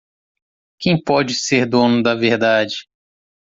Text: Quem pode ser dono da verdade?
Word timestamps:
Quem 0.79 0.99
pode 0.99 1.35
ser 1.35 1.67
dono 1.67 2.01
da 2.01 2.15
verdade? 2.15 2.87